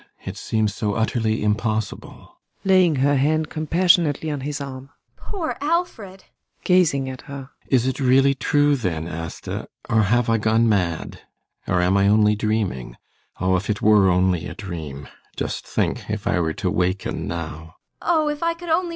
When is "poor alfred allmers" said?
5.15-6.63